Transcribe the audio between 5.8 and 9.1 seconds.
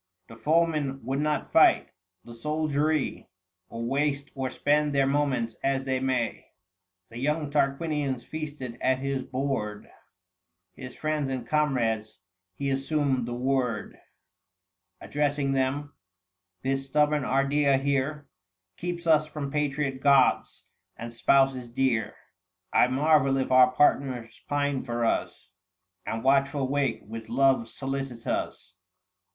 they may. The young Tarquinius feasted at